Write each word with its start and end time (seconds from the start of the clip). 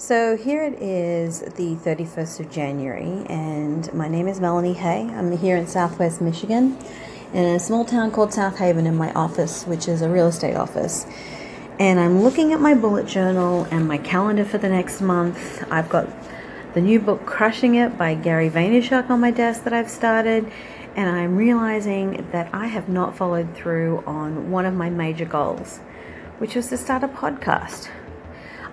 So 0.00 0.36
here 0.36 0.62
it 0.62 0.80
is, 0.80 1.40
the 1.40 1.74
31st 1.74 2.40
of 2.40 2.50
January, 2.50 3.26
and 3.28 3.92
my 3.92 4.08
name 4.08 4.26
is 4.28 4.40
Melanie 4.40 4.74
Hay. 4.74 5.02
I'm 5.02 5.36
here 5.36 5.56
in 5.56 5.66
Southwest 5.66 6.20
Michigan 6.20 6.78
in 7.34 7.44
a 7.44 7.58
small 7.58 7.84
town 7.84 8.10
called 8.10 8.32
South 8.32 8.58
Haven 8.58 8.86
in 8.86 8.96
my 8.96 9.12
office, 9.12 9.64
which 9.64 9.86
is 9.86 10.00
a 10.00 10.08
real 10.08 10.28
estate 10.28 10.56
office. 10.56 11.04
And 11.78 12.00
I'm 12.00 12.22
looking 12.22 12.52
at 12.52 12.60
my 12.60 12.74
bullet 12.74 13.06
journal 13.06 13.66
and 13.70 13.86
my 13.86 13.98
calendar 13.98 14.44
for 14.44 14.58
the 14.58 14.68
next 14.68 15.00
month. 15.00 15.64
I've 15.70 15.88
got 15.88 16.08
the 16.74 16.80
new 16.80 17.00
book 17.00 17.26
Crushing 17.26 17.74
It 17.74 17.98
by 17.98 18.14
Gary 18.14 18.48
Vaynerchuk 18.48 19.10
on 19.10 19.20
my 19.20 19.30
desk 19.30 19.64
that 19.64 19.72
I've 19.72 19.90
started, 19.90 20.50
and 20.96 21.10
I'm 21.10 21.36
realizing 21.36 22.26
that 22.30 22.48
I 22.54 22.68
have 22.68 22.88
not 22.88 23.16
followed 23.16 23.54
through 23.54 24.02
on 24.06 24.50
one 24.50 24.64
of 24.64 24.74
my 24.74 24.88
major 24.90 25.24
goals, 25.24 25.80
which 26.38 26.54
was 26.54 26.68
to 26.68 26.76
start 26.76 27.02
a 27.02 27.08
podcast. 27.08 27.88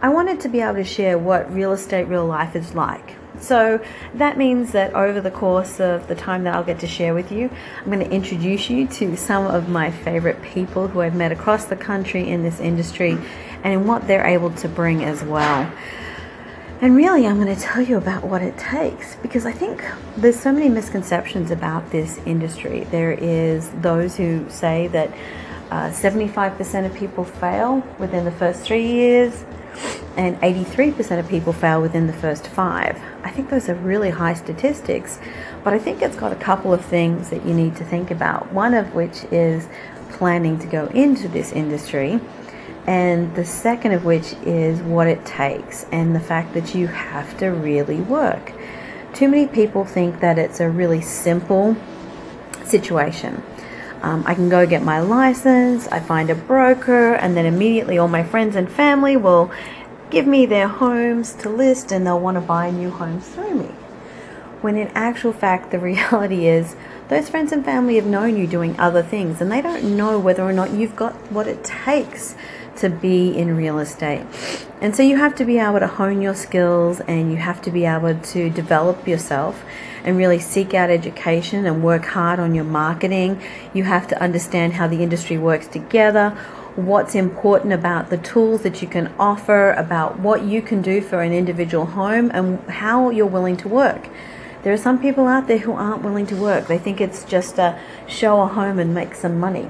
I 0.01 0.09
wanted 0.09 0.39
to 0.41 0.49
be 0.49 0.61
able 0.61 0.75
to 0.75 0.83
share 0.83 1.17
what 1.17 1.53
real 1.53 1.71
estate, 1.71 2.05
real 2.05 2.25
life 2.25 2.55
is 2.55 2.75
like. 2.75 3.15
So 3.39 3.83
that 4.13 4.37
means 4.37 4.71
that 4.71 4.93
over 4.93 5.19
the 5.19 5.31
course 5.31 5.79
of 5.79 6.07
the 6.07 6.15
time 6.15 6.43
that 6.43 6.55
I'll 6.55 6.63
get 6.63 6.79
to 6.79 6.87
share 6.87 7.13
with 7.13 7.31
you, 7.31 7.49
I'm 7.79 7.85
going 7.91 7.99
to 7.99 8.09
introduce 8.09 8.69
you 8.69 8.87
to 8.87 9.15
some 9.17 9.45
of 9.45 9.67
my 9.67 9.91
favorite 9.91 10.41
people 10.41 10.87
who 10.87 11.01
I've 11.01 11.15
met 11.15 11.31
across 11.31 11.65
the 11.65 11.75
country 11.75 12.27
in 12.27 12.43
this 12.43 12.59
industry 12.59 13.17
and 13.63 13.73
in 13.73 13.87
what 13.87 14.07
they're 14.07 14.25
able 14.25 14.51
to 14.51 14.69
bring 14.69 15.03
as 15.03 15.23
well. 15.23 15.71
And 16.81 16.95
really, 16.95 17.25
I'm 17.25 17.41
going 17.41 17.55
to 17.55 17.61
tell 17.61 17.81
you 17.81 17.97
about 17.97 18.23
what 18.23 18.41
it 18.41 18.57
takes 18.57 19.15
because 19.17 19.45
I 19.45 19.51
think 19.51 19.83
there's 20.17 20.39
so 20.39 20.51
many 20.51 20.69
misconceptions 20.69 21.49
about 21.49 21.89
this 21.91 22.19
industry. 22.25 22.83
There 22.85 23.11
is 23.11 23.69
those 23.81 24.17
who 24.17 24.49
say 24.49 24.87
that 24.87 25.09
uh, 25.71 25.89
75% 25.89 26.85
of 26.85 26.93
people 26.93 27.23
fail 27.23 27.83
within 27.99 28.25
the 28.25 28.31
first 28.31 28.61
three 28.61 28.87
years 28.87 29.43
and 30.17 30.39
83% 30.39 31.19
of 31.19 31.27
people 31.27 31.51
fail 31.51 31.81
within 31.81 32.07
the 32.07 32.13
first 32.13 32.47
five. 32.47 33.01
I 33.23 33.31
think 33.31 33.49
those 33.49 33.67
are 33.67 33.75
really 33.75 34.09
high 34.09 34.33
statistics, 34.33 35.19
but 35.63 35.73
I 35.73 35.79
think 35.79 36.01
it's 36.01 36.15
got 36.15 36.31
a 36.31 36.37
couple 36.37 36.73
of 36.73 36.83
things 36.85 37.29
that 37.29 37.45
you 37.45 37.53
need 37.53 37.75
to 37.77 37.83
think 37.83 38.11
about. 38.11 38.51
One 38.53 38.73
of 38.73 38.93
which 38.93 39.25
is 39.31 39.67
planning 40.11 40.57
to 40.59 40.67
go 40.67 40.85
into 40.87 41.27
this 41.27 41.51
industry, 41.51 42.21
and 42.87 43.35
the 43.35 43.45
second 43.45 43.91
of 43.93 44.05
which 44.05 44.33
is 44.43 44.79
what 44.81 45.07
it 45.07 45.25
takes 45.25 45.85
and 45.91 46.15
the 46.15 46.19
fact 46.19 46.53
that 46.53 46.75
you 46.75 46.87
have 46.87 47.37
to 47.39 47.47
really 47.47 47.99
work. 48.01 48.53
Too 49.13 49.27
many 49.27 49.47
people 49.47 49.85
think 49.85 50.19
that 50.19 50.37
it's 50.37 50.59
a 50.59 50.69
really 50.69 51.01
simple 51.01 51.75
situation. 52.63 53.43
Um, 54.05 54.23
I 54.27 54.35
can 54.35 54.49
go 54.49 54.67
get 54.67 54.83
my 54.83 54.99
license, 54.99 55.87
I 55.87 55.99
find 55.99 56.29
a 56.29 56.35
broker, 56.35 57.15
and 57.15 57.35
then 57.35 57.47
immediately 57.47 57.97
all 57.97 58.07
my 58.07 58.23
friends 58.23 58.55
and 58.55 58.71
family 58.71 59.17
will 59.17 59.49
give 60.11 60.27
me 60.27 60.45
their 60.45 60.67
homes 60.67 61.33
to 61.33 61.49
list 61.49 61.91
and 61.91 62.05
they'll 62.05 62.19
want 62.19 62.35
to 62.35 62.41
buy 62.41 62.69
new 62.69 62.91
homes 62.91 63.27
through 63.27 63.55
me. 63.55 63.71
When 64.61 64.77
in 64.77 64.89
actual 64.89 65.33
fact, 65.33 65.71
the 65.71 65.79
reality 65.91 66.45
is 66.45 66.75
those 67.07 67.29
friends 67.29 67.51
and 67.51 67.63
family 67.63 67.95
have 67.95 68.05
known 68.05 68.35
you 68.35 68.47
doing 68.47 68.79
other 68.79 69.03
things 69.03 69.39
and 69.41 69.51
they 69.51 69.61
don't 69.61 69.95
know 69.95 70.19
whether 70.19 70.43
or 70.43 70.53
not 70.53 70.71
you've 70.71 70.95
got 70.95 71.13
what 71.31 71.47
it 71.47 71.63
takes 71.63 72.35
to 72.77 72.89
be 72.89 73.35
in 73.37 73.55
real 73.55 73.79
estate. 73.79 74.25
And 74.81 74.95
so 74.95 75.03
you 75.03 75.15
have 75.17 75.35
to 75.35 75.45
be 75.45 75.59
able 75.59 75.79
to 75.79 75.87
hone 75.87 76.21
your 76.21 76.35
skills 76.35 76.99
and 77.01 77.31
you 77.31 77.37
have 77.37 77.61
to 77.63 77.71
be 77.71 77.85
able 77.85 78.19
to 78.19 78.49
develop 78.49 79.07
yourself 79.07 79.63
and 80.03 80.17
really 80.17 80.39
seek 80.39 80.73
out 80.73 80.89
education 80.89 81.65
and 81.65 81.83
work 81.83 82.05
hard 82.05 82.39
on 82.39 82.53
your 82.53 82.65
marketing. 82.65 83.41
You 83.73 83.83
have 83.85 84.07
to 84.09 84.21
understand 84.21 84.73
how 84.73 84.87
the 84.87 85.01
industry 85.01 85.37
works 85.37 85.67
together, 85.67 86.31
what's 86.75 87.15
important 87.15 87.73
about 87.73 88.09
the 88.09 88.17
tools 88.17 88.61
that 88.63 88.81
you 88.81 88.87
can 88.87 89.13
offer, 89.17 89.71
about 89.71 90.19
what 90.19 90.43
you 90.43 90.61
can 90.61 90.81
do 90.81 91.01
for 91.01 91.21
an 91.21 91.31
individual 91.31 91.85
home, 91.85 92.29
and 92.33 92.59
how 92.69 93.09
you're 93.09 93.25
willing 93.25 93.57
to 93.57 93.69
work. 93.69 94.09
There 94.65 94.73
are 94.73 94.77
some 94.77 94.99
people 94.99 95.27
out 95.27 95.47
there 95.47 95.59
who 95.59 95.73
aren't 95.73 96.01
willing 96.01 96.25
to 96.25 96.35
work. 96.35 96.65
They 96.65 96.79
think 96.79 96.99
it's 96.99 97.23
just 97.23 97.59
a 97.59 97.79
show 98.07 98.41
a 98.41 98.47
home 98.47 98.79
and 98.79 98.95
make 98.95 99.13
some 99.13 99.39
money. 99.39 99.69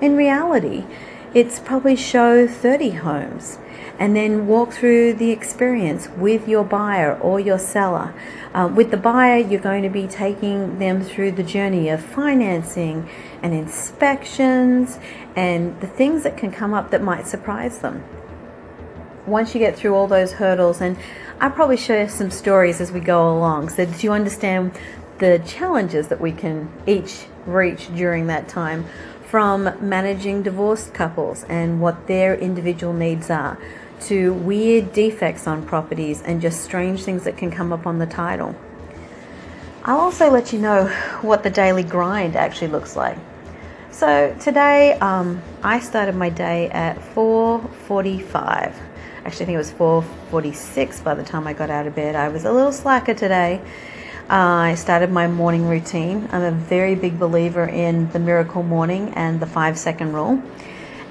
In 0.00 0.16
reality, 0.16 0.84
it's 1.34 1.58
probably 1.58 1.96
show 1.96 2.46
30 2.46 2.90
homes 2.90 3.58
and 3.98 4.14
then 4.14 4.46
walk 4.46 4.72
through 4.72 5.14
the 5.14 5.32
experience 5.32 6.08
with 6.10 6.46
your 6.46 6.62
buyer 6.62 7.18
or 7.18 7.40
your 7.40 7.58
seller. 7.58 8.14
Uh, 8.54 8.70
with 8.72 8.92
the 8.92 8.96
buyer, 8.96 9.38
you're 9.38 9.60
going 9.60 9.82
to 9.82 9.88
be 9.88 10.06
taking 10.06 10.78
them 10.78 11.02
through 11.02 11.32
the 11.32 11.42
journey 11.42 11.88
of 11.88 12.00
financing 12.00 13.10
and 13.42 13.52
inspections 13.52 15.00
and 15.34 15.80
the 15.80 15.88
things 15.88 16.22
that 16.22 16.36
can 16.36 16.52
come 16.52 16.72
up 16.72 16.92
that 16.92 17.02
might 17.02 17.26
surprise 17.26 17.80
them. 17.80 18.04
Once 19.26 19.54
you 19.54 19.58
get 19.58 19.76
through 19.76 19.94
all 19.94 20.06
those 20.06 20.32
hurdles, 20.32 20.80
and 20.80 20.96
I'll 21.40 21.50
probably 21.50 21.76
share 21.76 22.08
some 22.08 22.30
stories 22.30 22.80
as 22.80 22.92
we 22.92 23.00
go 23.00 23.36
along 23.36 23.70
so 23.70 23.84
that 23.84 24.04
you 24.04 24.12
understand 24.12 24.78
the 25.18 25.42
challenges 25.46 26.08
that 26.08 26.20
we 26.20 26.32
can 26.32 26.70
each 26.86 27.26
reach 27.46 27.94
during 27.94 28.26
that 28.26 28.48
time 28.48 28.84
from 29.26 29.74
managing 29.80 30.42
divorced 30.42 30.94
couples 30.94 31.44
and 31.48 31.80
what 31.80 32.06
their 32.06 32.36
individual 32.36 32.92
needs 32.92 33.30
are 33.30 33.58
to 34.00 34.32
weird 34.34 34.92
defects 34.92 35.46
on 35.46 35.64
properties 35.66 36.22
and 36.22 36.40
just 36.40 36.62
strange 36.62 37.02
things 37.02 37.24
that 37.24 37.36
can 37.36 37.50
come 37.50 37.72
up 37.72 37.86
on 37.86 37.98
the 37.98 38.06
title. 38.06 38.54
I'll 39.84 40.00
also 40.00 40.30
let 40.30 40.52
you 40.52 40.58
know 40.58 40.86
what 41.20 41.42
the 41.42 41.50
daily 41.50 41.82
grind 41.82 42.36
actually 42.36 42.68
looks 42.68 42.96
like. 42.96 43.18
So 43.90 44.36
today 44.40 44.92
um, 44.94 45.42
I 45.62 45.78
started 45.78 46.14
my 46.14 46.30
day 46.30 46.68
at 46.70 46.98
4:45. 47.14 48.74
Actually, 49.24 49.44
I 49.44 49.46
think 49.46 49.54
it 49.54 49.58
was 49.58 49.72
4:46 49.72 51.02
by 51.02 51.14
the 51.14 51.24
time 51.24 51.46
I 51.46 51.52
got 51.52 51.70
out 51.70 51.86
of 51.86 51.94
bed. 51.94 52.14
I 52.14 52.28
was 52.28 52.44
a 52.44 52.52
little 52.52 52.72
slacker 52.72 53.14
today 53.14 53.60
uh, 54.30 54.72
I 54.72 54.74
started 54.74 55.10
my 55.10 55.28
morning 55.28 55.68
routine. 55.68 56.30
I'm 56.32 56.40
a 56.40 56.50
very 56.50 56.94
big 56.94 57.18
believer 57.18 57.66
in 57.66 58.08
the 58.12 58.18
miracle 58.18 58.62
morning 58.62 59.12
and 59.14 59.38
the 59.38 59.44
five 59.46 59.78
second 59.78 60.14
rule. 60.14 60.42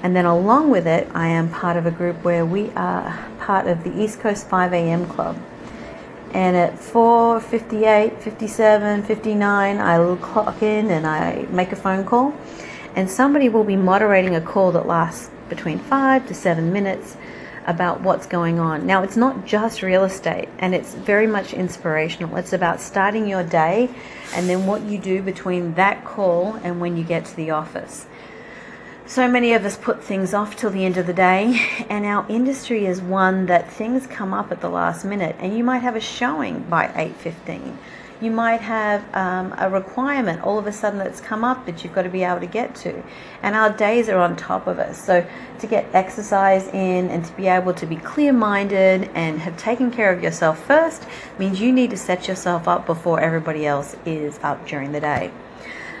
And 0.02 0.16
then 0.16 0.24
along 0.24 0.70
with 0.70 0.88
it, 0.88 1.08
I 1.14 1.28
am 1.28 1.48
part 1.48 1.76
of 1.76 1.86
a 1.86 1.92
group 1.92 2.24
where 2.24 2.44
we 2.44 2.70
are 2.70 3.16
part 3.38 3.68
of 3.68 3.84
the 3.84 3.96
East 3.96 4.18
Coast 4.18 4.48
5 4.48 4.72
a.m. 4.72 5.06
club. 5.06 5.38
And 6.32 6.56
at 6.56 6.74
4:58, 6.74 8.20
57, 8.20 9.04
59, 9.04 9.78
I 9.78 10.16
clock 10.16 10.60
in 10.60 10.90
and 10.90 11.06
I 11.06 11.46
make 11.50 11.70
a 11.70 11.76
phone 11.76 12.04
call. 12.04 12.34
And 12.96 13.08
somebody 13.08 13.48
will 13.48 13.62
be 13.62 13.76
moderating 13.76 14.34
a 14.34 14.40
call 14.40 14.72
that 14.72 14.88
lasts 14.88 15.30
between 15.48 15.78
five 15.78 16.26
to 16.26 16.34
seven 16.34 16.72
minutes 16.72 17.16
about 17.66 18.00
what's 18.00 18.26
going 18.26 18.58
on. 18.58 18.86
Now, 18.86 19.02
it's 19.02 19.16
not 19.16 19.46
just 19.46 19.82
real 19.82 20.04
estate 20.04 20.48
and 20.58 20.74
it's 20.74 20.94
very 20.94 21.26
much 21.26 21.52
inspirational. 21.52 22.36
It's 22.36 22.52
about 22.52 22.80
starting 22.80 23.26
your 23.26 23.42
day 23.42 23.90
and 24.34 24.48
then 24.48 24.66
what 24.66 24.82
you 24.82 24.98
do 24.98 25.22
between 25.22 25.74
that 25.74 26.04
call 26.04 26.54
and 26.62 26.80
when 26.80 26.96
you 26.96 27.04
get 27.04 27.24
to 27.26 27.36
the 27.36 27.50
office. 27.50 28.06
So 29.06 29.28
many 29.28 29.52
of 29.52 29.66
us 29.66 29.76
put 29.76 30.02
things 30.02 30.32
off 30.32 30.56
till 30.56 30.70
the 30.70 30.86
end 30.86 30.96
of 30.96 31.06
the 31.06 31.12
day, 31.12 31.60
and 31.90 32.06
our 32.06 32.24
industry 32.30 32.86
is 32.86 33.02
one 33.02 33.46
that 33.46 33.70
things 33.70 34.06
come 34.06 34.32
up 34.32 34.50
at 34.50 34.62
the 34.62 34.70
last 34.70 35.04
minute, 35.04 35.36
and 35.38 35.56
you 35.56 35.62
might 35.62 35.82
have 35.82 35.94
a 35.94 36.00
showing 36.00 36.60
by 36.60 36.86
8:15 36.88 37.76
you 38.20 38.30
might 38.30 38.60
have 38.60 39.04
um, 39.14 39.54
a 39.58 39.68
requirement 39.68 40.42
all 40.42 40.58
of 40.58 40.66
a 40.66 40.72
sudden 40.72 40.98
that's 40.98 41.20
come 41.20 41.44
up 41.44 41.66
that 41.66 41.82
you've 41.82 41.94
got 41.94 42.02
to 42.02 42.08
be 42.08 42.22
able 42.22 42.40
to 42.40 42.46
get 42.46 42.74
to. 42.76 43.02
And 43.42 43.54
our 43.54 43.70
days 43.70 44.08
are 44.08 44.18
on 44.18 44.36
top 44.36 44.66
of 44.66 44.78
us. 44.78 45.02
So 45.02 45.26
to 45.58 45.66
get 45.66 45.86
exercise 45.94 46.68
in 46.68 47.08
and 47.10 47.24
to 47.24 47.32
be 47.34 47.46
able 47.46 47.74
to 47.74 47.86
be 47.86 47.96
clear 47.96 48.32
minded 48.32 49.10
and 49.14 49.38
have 49.40 49.56
taken 49.56 49.90
care 49.90 50.12
of 50.12 50.22
yourself 50.22 50.64
first 50.64 51.04
means 51.38 51.60
you 51.60 51.72
need 51.72 51.90
to 51.90 51.96
set 51.96 52.28
yourself 52.28 52.68
up 52.68 52.86
before 52.86 53.20
everybody 53.20 53.66
else 53.66 53.96
is 54.04 54.38
up 54.42 54.66
during 54.66 54.92
the 54.92 55.00
day. 55.00 55.30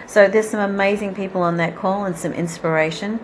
So 0.06 0.28
there's 0.28 0.48
some 0.48 0.60
amazing 0.60 1.14
people 1.14 1.42
on 1.42 1.56
that 1.56 1.74
call 1.76 2.04
and 2.04 2.16
some 2.16 2.32
inspiration 2.32 3.18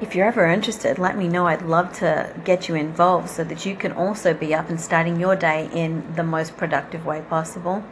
if 0.00 0.14
you're 0.14 0.26
ever 0.26 0.46
interested, 0.46 0.98
let 0.98 1.16
me 1.16 1.28
know. 1.28 1.46
I'd 1.46 1.62
love 1.62 1.92
to 1.98 2.34
get 2.44 2.68
you 2.68 2.74
involved 2.74 3.30
so 3.30 3.44
that 3.44 3.64
you 3.66 3.74
can 3.74 3.92
also 3.92 4.34
be 4.34 4.54
up 4.54 4.68
and 4.68 4.80
starting 4.80 5.18
your 5.18 5.36
day 5.36 5.68
in 5.72 6.14
the 6.16 6.22
most 6.22 6.56
productive 6.56 7.06
way 7.06 7.22
possible. 7.28 7.84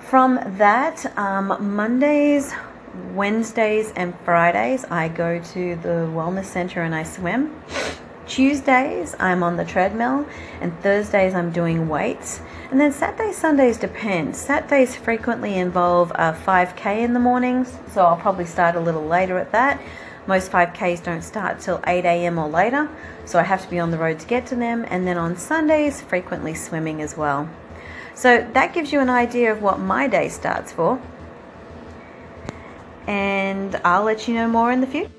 From 0.00 0.38
that, 0.58 1.04
um, 1.18 1.74
Mondays, 1.74 2.52
Wednesdays, 3.12 3.92
and 3.96 4.14
Fridays, 4.20 4.84
I 4.84 5.08
go 5.08 5.40
to 5.40 5.76
the 5.76 6.08
Wellness 6.14 6.44
Center 6.44 6.82
and 6.82 6.94
I 6.94 7.02
swim. 7.02 7.60
Tuesdays, 8.26 9.14
I'm 9.20 9.42
on 9.42 9.56
the 9.56 9.64
treadmill, 9.64 10.26
and 10.60 10.76
Thursdays, 10.80 11.34
I'm 11.34 11.52
doing 11.52 11.88
weights. 11.88 12.40
And 12.70 12.80
then 12.80 12.92
Saturdays, 12.92 13.36
Sundays 13.36 13.78
depend. 13.78 14.36
Saturdays 14.36 14.96
frequently 14.96 15.54
involve 15.56 16.10
a 16.12 16.32
5K 16.32 17.02
in 17.02 17.12
the 17.12 17.20
mornings, 17.20 17.78
so 17.92 18.04
I'll 18.04 18.16
probably 18.16 18.46
start 18.46 18.74
a 18.74 18.80
little 18.80 19.06
later 19.06 19.38
at 19.38 19.52
that. 19.52 19.80
Most 20.26 20.50
5Ks 20.50 21.04
don't 21.04 21.22
start 21.22 21.60
till 21.60 21.80
8 21.86 22.04
a.m. 22.04 22.38
or 22.38 22.48
later, 22.48 22.88
so 23.24 23.38
I 23.38 23.44
have 23.44 23.62
to 23.62 23.70
be 23.70 23.78
on 23.78 23.92
the 23.92 23.98
road 23.98 24.18
to 24.18 24.26
get 24.26 24.46
to 24.46 24.56
them, 24.56 24.84
and 24.88 25.06
then 25.06 25.16
on 25.16 25.36
Sundays, 25.36 26.00
frequently 26.00 26.54
swimming 26.54 27.00
as 27.00 27.16
well. 27.16 27.48
So 28.14 28.48
that 28.54 28.74
gives 28.74 28.92
you 28.92 29.00
an 29.00 29.10
idea 29.10 29.52
of 29.52 29.62
what 29.62 29.78
my 29.78 30.08
day 30.08 30.28
starts 30.28 30.72
for, 30.72 31.00
and 33.06 33.80
I'll 33.84 34.02
let 34.02 34.26
you 34.26 34.34
know 34.34 34.48
more 34.48 34.72
in 34.72 34.80
the 34.80 34.86
future. 34.86 35.10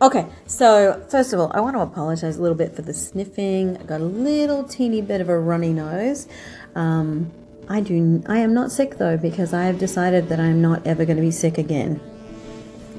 Okay, 0.00 0.26
so 0.46 1.00
first 1.10 1.32
of 1.32 1.38
all, 1.38 1.52
I 1.54 1.60
want 1.60 1.76
to 1.76 1.80
apologize 1.80 2.36
a 2.36 2.42
little 2.42 2.56
bit 2.56 2.74
for 2.74 2.82
the 2.82 2.92
sniffing. 2.92 3.76
I 3.76 3.84
got 3.84 4.00
a 4.00 4.04
little 4.04 4.64
teeny 4.64 5.00
bit 5.00 5.20
of 5.20 5.28
a 5.28 5.38
runny 5.38 5.72
nose. 5.72 6.26
Um, 6.74 7.30
I 7.68 7.80
do. 7.80 8.22
I 8.26 8.38
am 8.38 8.54
not 8.54 8.70
sick 8.72 8.98
though 8.98 9.16
because 9.16 9.52
I 9.52 9.64
have 9.64 9.78
decided 9.78 10.28
that 10.28 10.40
I'm 10.40 10.60
not 10.60 10.86
ever 10.86 11.04
going 11.04 11.16
to 11.16 11.22
be 11.22 11.30
sick 11.30 11.58
again. 11.58 12.00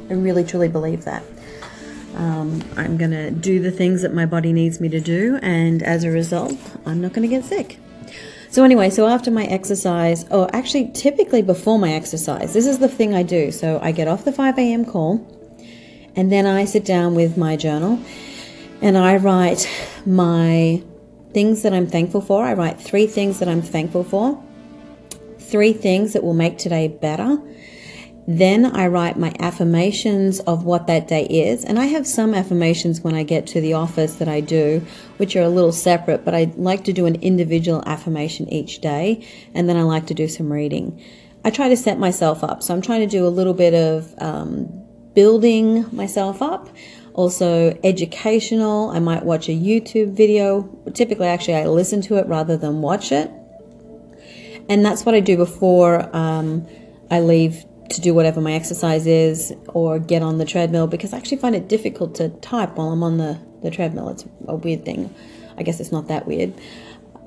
I 0.09 0.13
really 0.13 0.43
truly 0.43 0.67
believe 0.67 1.05
that. 1.05 1.23
Um, 2.15 2.63
I'm 2.77 2.97
going 2.97 3.11
to 3.11 3.31
do 3.31 3.59
the 3.59 3.71
things 3.71 4.01
that 4.03 4.13
my 4.13 4.25
body 4.25 4.53
needs 4.53 4.79
me 4.79 4.89
to 4.89 4.99
do, 4.99 5.39
and 5.41 5.81
as 5.81 6.03
a 6.03 6.11
result, 6.11 6.57
I'm 6.85 7.01
not 7.01 7.13
going 7.13 7.27
to 7.27 7.35
get 7.35 7.43
sick. 7.43 7.79
So, 8.49 8.63
anyway, 8.63 8.91
so 8.91 9.07
after 9.07 9.31
my 9.31 9.45
exercise, 9.45 10.29
or 10.29 10.47
actually, 10.55 10.91
typically 10.93 11.41
before 11.41 11.79
my 11.79 11.91
exercise, 11.93 12.53
this 12.53 12.67
is 12.67 12.77
the 12.77 12.87
thing 12.87 13.15
I 13.15 13.23
do. 13.23 13.51
So, 13.51 13.79
I 13.81 13.91
get 13.91 14.07
off 14.07 14.25
the 14.25 14.31
5 14.31 14.59
a.m. 14.59 14.85
call, 14.85 15.25
and 16.15 16.31
then 16.31 16.45
I 16.45 16.65
sit 16.65 16.85
down 16.85 17.15
with 17.15 17.35
my 17.35 17.55
journal 17.55 17.99
and 18.83 18.97
I 18.97 19.15
write 19.15 19.67
my 20.05 20.83
things 21.33 21.63
that 21.63 21.73
I'm 21.73 21.87
thankful 21.87 22.21
for. 22.21 22.43
I 22.43 22.53
write 22.53 22.79
three 22.79 23.07
things 23.07 23.39
that 23.39 23.47
I'm 23.47 23.61
thankful 23.61 24.03
for, 24.03 24.43
three 25.43 25.73
things 25.73 26.13
that 26.13 26.23
will 26.23 26.33
make 26.33 26.57
today 26.57 26.87
better 26.87 27.37
then 28.27 28.65
I 28.65 28.87
write 28.87 29.19
my 29.19 29.33
affirmations 29.39 30.39
of 30.41 30.63
what 30.63 30.87
that 30.87 31.07
day 31.07 31.25
is. 31.25 31.65
And 31.65 31.77
I 31.77 31.87
have 31.87 32.07
some 32.07 32.33
affirmations 32.33 33.01
when 33.01 33.15
I 33.15 33.23
get 33.23 33.47
to 33.47 33.61
the 33.61 33.73
office 33.73 34.15
that 34.15 34.29
I 34.29 34.39
do, 34.39 34.85
which 35.17 35.35
are 35.35 35.41
a 35.41 35.49
little 35.49 35.73
separate, 35.73 36.23
but 36.23 36.33
I 36.33 36.53
like 36.55 36.85
to 36.85 36.93
do 36.93 37.05
an 37.05 37.15
individual 37.15 37.83
affirmation 37.85 38.47
each 38.49 38.79
day. 38.79 39.27
And 39.53 39.67
then 39.67 39.75
I 39.75 39.83
like 39.83 40.07
to 40.07 40.13
do 40.13 40.27
some 40.27 40.51
reading. 40.51 41.03
I 41.43 41.49
try 41.49 41.67
to 41.67 41.75
set 41.75 41.99
myself 41.99 42.43
up. 42.43 42.63
So 42.63 42.73
I'm 42.73 42.81
trying 42.81 43.01
to 43.01 43.07
do 43.07 43.27
a 43.27 43.29
little 43.29 43.53
bit 43.53 43.73
of 43.73 44.13
um, 44.19 44.69
building 45.13 45.85
myself 45.93 46.41
up. 46.41 46.69
Also, 47.13 47.77
educational. 47.83 48.89
I 48.89 48.99
might 48.99 49.23
watch 49.23 49.49
a 49.49 49.51
YouTube 49.51 50.13
video. 50.13 50.63
Typically, 50.93 51.27
actually, 51.27 51.55
I 51.55 51.65
listen 51.65 52.01
to 52.03 52.15
it 52.15 52.25
rather 52.27 52.55
than 52.55 52.81
watch 52.81 53.11
it. 53.11 53.29
And 54.69 54.85
that's 54.85 55.05
what 55.05 55.15
I 55.15 55.19
do 55.19 55.37
before 55.37 56.09
um, 56.15 56.67
I 57.11 57.19
leave 57.19 57.65
to 57.89 58.01
do 58.01 58.13
whatever 58.13 58.41
my 58.41 58.53
exercise 58.53 59.05
is 59.05 59.53
or 59.67 59.99
get 59.99 60.21
on 60.21 60.37
the 60.37 60.45
treadmill 60.45 60.87
because 60.87 61.13
I 61.13 61.17
actually 61.17 61.37
find 61.37 61.55
it 61.55 61.67
difficult 61.67 62.15
to 62.15 62.29
type 62.29 62.75
while 62.75 62.89
I'm 62.89 63.03
on 63.03 63.17
the, 63.17 63.39
the 63.61 63.69
treadmill. 63.69 64.09
It's 64.09 64.25
a 64.47 64.55
weird 64.55 64.85
thing. 64.85 65.13
I 65.57 65.63
guess 65.63 65.79
it's 65.79 65.91
not 65.91 66.07
that 66.07 66.25
weird. 66.25 66.53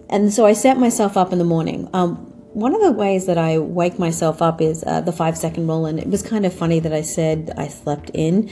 And 0.08 0.32
so 0.32 0.46
I 0.46 0.52
set 0.52 0.78
myself 0.78 1.16
up 1.16 1.32
in 1.32 1.38
the 1.38 1.44
morning. 1.44 1.88
Um, 1.92 2.16
one 2.56 2.74
of 2.74 2.80
the 2.80 2.92
ways 2.92 3.26
that 3.26 3.36
I 3.36 3.58
wake 3.58 3.98
myself 3.98 4.40
up 4.40 4.60
is 4.60 4.82
uh, 4.84 5.02
the 5.02 5.12
five 5.12 5.36
second 5.36 5.68
rule, 5.68 5.84
and 5.84 5.98
it 5.98 6.06
was 6.06 6.22
kind 6.22 6.46
of 6.46 6.54
funny 6.54 6.80
that 6.80 6.92
I 6.92 7.02
said 7.02 7.52
I 7.58 7.68
slept 7.68 8.10
in, 8.14 8.50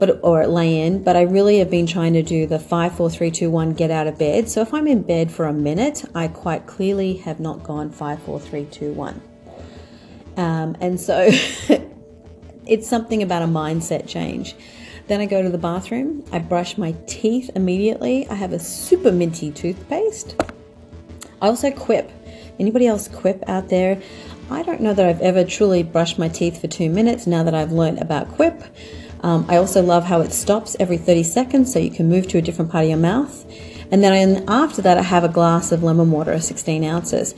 but 0.00 0.18
or 0.22 0.44
lay 0.46 0.80
in, 0.80 1.04
but 1.04 1.14
I 1.14 1.22
really 1.22 1.58
have 1.58 1.70
been 1.70 1.86
trying 1.86 2.14
to 2.14 2.22
do 2.22 2.46
the 2.46 2.58
five, 2.58 2.96
four, 2.96 3.10
three, 3.10 3.30
two, 3.30 3.50
one, 3.50 3.74
get 3.74 3.90
out 3.90 4.06
of 4.06 4.18
bed. 4.18 4.48
So 4.48 4.62
if 4.62 4.72
I'm 4.72 4.88
in 4.88 5.02
bed 5.02 5.30
for 5.30 5.44
a 5.44 5.52
minute, 5.52 6.04
I 6.14 6.26
quite 6.26 6.66
clearly 6.66 7.18
have 7.18 7.38
not 7.38 7.62
gone 7.62 7.90
five, 7.90 8.20
four, 8.22 8.40
three, 8.40 8.64
two, 8.64 8.92
one. 8.92 9.20
Um, 10.38 10.74
and 10.80 10.98
so 10.98 11.28
it's 12.66 12.88
something 12.88 13.22
about 13.22 13.42
a 13.42 13.46
mindset 13.46 14.08
change. 14.08 14.54
Then 15.06 15.20
I 15.20 15.26
go 15.26 15.42
to 15.42 15.50
the 15.50 15.58
bathroom. 15.58 16.24
I 16.32 16.38
brush 16.38 16.78
my 16.78 16.92
teeth 17.06 17.50
immediately. 17.54 18.26
I 18.28 18.34
have 18.34 18.54
a 18.54 18.58
super 18.58 19.12
minty 19.12 19.50
toothpaste. 19.50 20.34
I 21.42 21.48
also 21.48 21.70
quip. 21.70 22.10
Anybody 22.58 22.86
else 22.86 23.06
quip 23.06 23.42
out 23.48 23.68
there? 23.68 24.00
I 24.50 24.62
don't 24.62 24.80
know 24.80 24.94
that 24.94 25.04
I've 25.04 25.20
ever 25.20 25.44
truly 25.44 25.82
brushed 25.82 26.18
my 26.18 26.28
teeth 26.28 26.60
for 26.60 26.68
two 26.68 26.88
minutes 26.88 27.26
now 27.26 27.42
that 27.42 27.54
I've 27.54 27.72
learned 27.72 27.98
about 27.98 28.28
quip. 28.28 28.62
Um, 29.22 29.44
I 29.48 29.56
also 29.56 29.82
love 29.82 30.04
how 30.04 30.20
it 30.20 30.32
stops 30.32 30.76
every 30.80 30.96
30 30.96 31.22
seconds 31.22 31.72
so 31.72 31.78
you 31.78 31.90
can 31.90 32.08
move 32.08 32.28
to 32.28 32.38
a 32.38 32.42
different 32.42 32.70
part 32.70 32.84
of 32.84 32.90
your 32.90 32.98
mouth. 32.98 33.44
And 33.90 34.04
then 34.04 34.44
after 34.48 34.82
that, 34.82 34.98
I 34.98 35.02
have 35.02 35.24
a 35.24 35.28
glass 35.28 35.72
of 35.72 35.82
lemon 35.82 36.10
water, 36.10 36.38
16 36.38 36.84
ounces. 36.84 37.34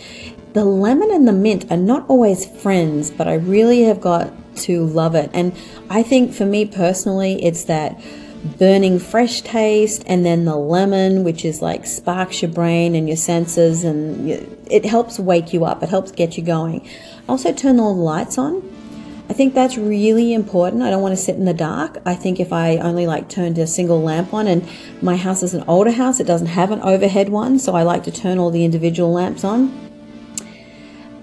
The 0.53 0.65
lemon 0.65 1.11
and 1.11 1.27
the 1.27 1.33
mint 1.33 1.71
are 1.71 1.79
not 1.79 2.05
always 2.09 2.45
friends, 2.45 3.11
but 3.11 3.27
I 3.27 3.35
really 3.35 3.83
have 3.85 4.01
got 4.01 4.33
to 4.57 4.85
love 4.85 5.15
it. 5.15 5.31
And 5.33 5.57
I 5.89 6.03
think 6.03 6.35
for 6.35 6.45
me 6.45 6.67
personally, 6.67 7.43
it's 7.43 7.65
that 7.65 7.99
burning 8.59 8.99
fresh 8.99 9.41
taste 9.43 10.03
and 10.07 10.27
then 10.27 10.45
the 10.45 10.57
lemon 10.57 11.23
which 11.23 11.45
is 11.45 11.63
like 11.63 11.87
sparks 11.87 12.43
your 12.43 12.51
brain 12.51 12.97
and 12.97 13.07
your 13.07 13.17
senses 13.17 13.85
and 13.85 14.29
it 14.69 14.85
helps 14.85 15.17
wake 15.17 15.53
you 15.53 15.65
up 15.65 15.81
it 15.81 15.89
helps 15.89 16.11
get 16.11 16.37
you 16.37 16.43
going 16.43 16.85
also 17.29 17.53
turn 17.53 17.79
all 17.79 17.95
the 17.95 18.01
lights 18.01 18.39
on 18.39 18.61
i 19.33 19.35
think 19.35 19.55
that's 19.55 19.77
really 19.79 20.33
important 20.35 20.83
i 20.83 20.91
don't 20.91 21.03
want 21.03 21.17
to 21.17 21.23
sit 21.23 21.37
in 21.37 21.47
the 21.47 21.55
dark 21.55 21.99
i 22.05 22.15
think 22.15 22.39
if 22.39 22.53
i 22.53 22.77
only 22.79 23.07
like 23.07 23.29
turned 23.29 23.57
a 23.59 23.67
single 23.67 24.03
lamp 24.03 24.35
on 24.35 24.47
and 24.47 24.69
my 25.01 25.17
house 25.17 25.43
is 25.43 25.55
an 25.55 25.65
older 25.67 25.93
house 25.93 26.21
it 26.21 26.27
doesn't 26.27 26.53
have 26.59 26.71
an 26.71 26.81
overhead 26.83 27.29
one 27.29 27.59
so 27.59 27.75
i 27.75 27.83
like 27.83 28.03
to 28.05 28.13
turn 28.13 28.39
all 28.39 28.51
the 28.51 28.65
individual 28.65 29.13
lamps 29.13 29.43
on 29.43 29.83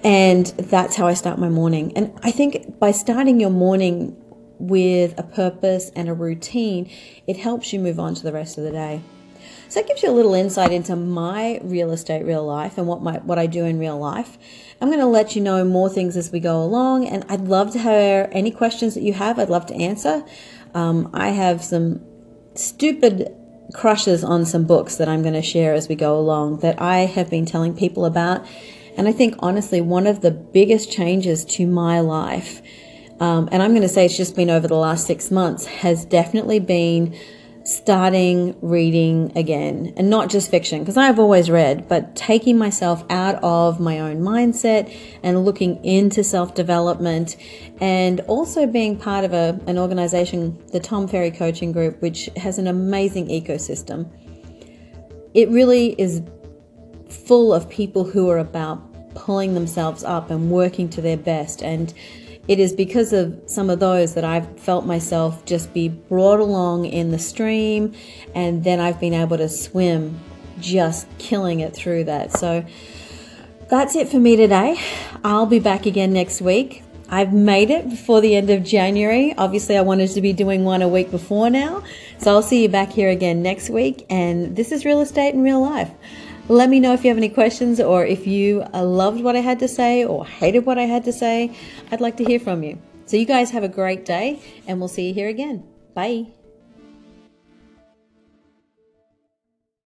and 0.04 0.48
that's 0.48 0.96
how 0.96 1.08
I 1.08 1.14
start 1.14 1.40
my 1.40 1.50
morning. 1.50 1.92
And 1.96 2.18
I 2.24 2.32
think 2.32 2.80
by 2.80 2.92
starting 2.92 3.40
your 3.40 3.50
morning 3.50 4.16
with 4.58 5.18
a 5.18 5.24
purpose 5.24 5.92
and 5.96 6.08
a 6.08 6.14
routine, 6.14 6.90
it 7.28 7.38
helps 7.38 7.74
you 7.74 7.80
move 7.80 8.00
on 8.00 8.16
to 8.16 8.24
the 8.24 8.32
rest 8.32 8.58
of 8.58 8.64
the 8.64 8.72
day. 8.72 9.02
So 9.69 9.80
that 9.80 9.88
gives 9.88 10.04
you 10.04 10.10
a 10.10 10.12
little 10.12 10.33
insight 10.33 10.71
into 10.71 10.95
my 10.95 11.60
real 11.63 11.92
estate 11.92 12.25
real 12.25 12.45
life 12.45 12.77
and 12.77 12.88
what 12.88 13.01
my 13.01 13.19
what 13.19 13.39
I 13.39 13.45
do 13.45 13.66
in 13.66 13.80
real 13.80 13.98
life. 13.98 14.38
I'm 14.81 14.89
going 14.89 15.00
to 15.00 15.06
let 15.06 15.36
you 15.36 15.42
know 15.42 15.63
more 15.63 15.89
things 15.89 16.18
as 16.18 16.31
we 16.31 16.39
go 16.39 16.62
along, 16.63 17.07
and 17.07 17.24
I'd 17.30 17.42
love 17.42 17.71
to 17.74 17.80
hear 17.80 18.30
any 18.31 18.51
questions 18.51 18.95
that 18.95 19.04
you 19.04 19.13
have. 19.13 19.39
I'd 19.39 19.50
love 19.50 19.66
to 19.68 19.75
answer. 19.75 20.24
Um, 20.74 21.10
I 21.13 21.30
have 21.30 21.63
some 21.63 22.01
stupid 22.56 23.36
crushes 23.74 24.24
on 24.24 24.45
some 24.45 24.66
books 24.66 24.95
that 24.95 25.07
I'm 25.07 25.21
going 25.21 25.36
to 25.36 25.42
share 25.42 25.74
as 25.74 25.88
we 25.88 25.95
go 25.95 26.18
along 26.18 26.60
that 26.60 26.81
I 26.81 27.00
have 27.01 27.30
been 27.30 27.45
telling 27.45 27.75
people 27.75 28.06
about 28.06 28.45
and 29.00 29.07
I 29.07 29.13
think, 29.13 29.36
honestly, 29.39 29.80
one 29.80 30.07
of 30.07 30.19
the 30.19 30.30
biggest 30.30 30.92
changes 30.92 31.45
to 31.45 31.66
my 31.66 32.01
life, 32.01 32.62
um, 33.21 33.48
and 33.50 33.63
I'm 33.63 33.71
going 33.71 33.81
to 33.81 33.88
say 33.88 34.04
it's 34.04 34.18
just 34.18 34.36
been 34.36 34.50
over 34.50 34.68
the 34.68 34.75
last 34.75 35.07
six 35.07 35.31
months, 35.31 35.66
has 35.66 36.04
definitely 36.04 36.60
been 36.60 37.18
starting 37.69 38.56
reading 38.62 39.31
again 39.36 39.94
and 39.95 40.10
not 40.10 40.30
just 40.30 40.50
fiction 40.50 40.80
because 40.80 40.98
I've 40.98 41.19
always 41.19 41.50
read 41.50 41.88
but 41.88 42.16
taking 42.16 42.57
myself 42.57 43.04
out 43.10 43.36
of 43.44 43.80
my 43.80 44.00
own 44.00 44.21
mindset 44.21 44.95
and 45.21 45.45
looking 45.45 45.83
into 45.86 46.24
self-development 46.24 47.38
and 47.80 48.21
also 48.21 48.66
being 48.66 48.97
part 48.97 49.23
of 49.23 49.33
a, 49.33 49.59
an 49.68 49.78
organization 49.78 50.57
the 50.71 50.80
Tom 50.80 51.07
Ferry 51.07 51.31
coaching 51.31 51.71
group 51.71 52.02
which 52.02 52.30
has 52.38 52.57
an 52.57 52.68
amazing 52.68 53.28
ecosystem 53.28 54.09
it 55.33 55.49
really 55.49 55.94
is 56.02 56.23
full 57.09 57.54
of 57.54 57.69
people 57.69 58.04
who 58.04 58.30
are 58.30 58.40
about 58.40 58.90
pulling 59.16 59.54
themselves 59.54 60.04
up 60.04 60.30
and 60.30 60.49
working 60.49 60.90
to 60.90 61.02
their 61.02 61.18
best. 61.18 61.61
And 61.61 61.94
it 62.50 62.60
is 62.60 62.74
because 62.74 63.14
of 63.14 63.40
some 63.46 63.70
of 63.70 63.80
those 63.80 64.16
that 64.16 64.26
I've 64.26 64.60
felt 64.60 64.84
myself 64.84 65.46
just 65.46 65.72
be 65.72 65.88
brought 65.88 66.40
along 66.40 66.86
in 66.86 67.12
the 67.12 67.20
stream, 67.20 67.94
and 68.34 68.64
then 68.64 68.80
I've 68.80 69.00
been 69.00 69.14
able 69.14 69.38
to 69.38 69.48
swim, 69.48 70.20
just 70.60 71.08
killing 71.20 71.60
it 71.60 71.76
through 71.76 72.06
that. 72.06 72.34
So 72.34 72.66
that's 73.70 73.96
it 73.96 74.10
for 74.10 74.18
me 74.18 74.36
today. 74.36 74.82
I'll 75.24 75.46
be 75.46 75.60
back 75.60 75.86
again 75.86 76.12
next 76.12 76.42
week. 76.42 76.82
I've 77.08 77.34
made 77.34 77.70
it 77.70 77.88
before 77.88 78.20
the 78.20 78.36
end 78.36 78.50
of 78.50 78.64
January. 78.64 79.36
Obviously, 79.38 79.78
I 79.78 79.82
wanted 79.82 80.10
to 80.12 80.22
be 80.22 80.34
doing 80.34 80.64
one 80.66 80.82
a 80.82 80.88
week 80.88 81.12
before 81.12 81.52
now. 81.52 81.84
So 82.18 82.32
I'll 82.32 82.42
see 82.42 82.64
you 82.64 82.70
back 82.70 82.92
here 82.92 83.10
again 83.10 83.44
next 83.44 83.70
week. 83.70 84.08
And 84.10 84.56
this 84.56 84.72
is 84.72 84.86
real 84.86 85.02
estate 85.02 85.36
in 85.36 85.44
real 85.44 85.62
life. 85.62 85.92
Let 86.50 86.68
me 86.68 86.80
know 86.80 86.94
if 86.94 87.04
you 87.04 87.10
have 87.10 87.18
any 87.18 87.30
questions 87.30 87.80
or 87.80 88.04
if 88.04 88.26
you 88.26 88.66
uh, 88.74 88.84
loved 88.84 89.22
what 89.22 89.36
I 89.36 89.40
had 89.40 89.60
to 89.60 89.68
say 89.68 90.04
or 90.04 90.26
hated 90.26 90.66
what 90.66 90.80
I 90.80 90.88
had 90.88 91.06
to 91.06 91.14
say. 91.14 91.56
I'd 91.92 92.02
like 92.02 92.18
to 92.18 92.26
hear 92.26 92.40
from 92.40 92.64
you. 92.64 92.82
So, 93.06 93.18
you 93.18 93.26
guys 93.26 93.52
have 93.52 93.64
a 93.64 93.70
great 93.70 94.04
day, 94.04 94.40
and 94.68 94.80
we'll 94.80 94.88
see 94.88 95.10
you 95.10 95.14
here 95.14 95.30
again. 95.30 95.64
Bye. 95.94 96.26